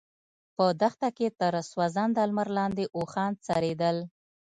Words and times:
په 0.55 0.65
دښته 0.81 1.09
کې 1.17 1.27
تر 1.39 1.53
سوځنده 1.71 2.23
لمر 2.29 2.47
لاندې 2.57 2.83
اوښان 2.97 3.31
څرېدل. 3.45 3.97